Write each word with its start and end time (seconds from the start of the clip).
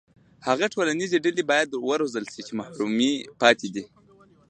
هغه 0.47 0.65
ټولنیزې 0.73 1.17
ډلې 1.25 1.43
باید 1.51 1.69
وروزل 1.89 2.25
شي 2.33 2.41
چې 2.47 2.53
محرومې 2.59 3.13
پاتې 3.41 3.67
دي. 3.73 3.83